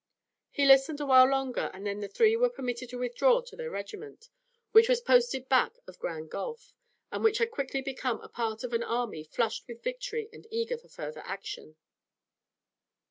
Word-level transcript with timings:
He 0.49 0.65
listened 0.65 0.99
a 0.99 1.05
while 1.05 1.29
longer 1.29 1.69
and 1.75 1.85
then 1.85 1.99
the 1.99 2.07
three 2.07 2.35
were 2.35 2.49
permitted 2.49 2.89
to 2.89 2.97
withdraw 2.97 3.41
to 3.41 3.55
their 3.55 3.69
regiment, 3.69 4.29
which 4.71 4.89
was 4.89 4.99
posted 4.99 5.47
back 5.47 5.77
of 5.85 5.99
Grand 5.99 6.31
Gulf, 6.31 6.73
and 7.11 7.23
which 7.23 7.37
had 7.37 7.51
quickly 7.51 7.81
become 7.83 8.19
a 8.21 8.27
part 8.27 8.63
of 8.63 8.73
an 8.73 8.81
army 8.81 9.23
flushed 9.23 9.67
with 9.67 9.83
victory 9.83 10.27
and 10.33 10.47
eager 10.49 10.79
for 10.79 10.89
further 10.89 11.21
action. 11.23 11.75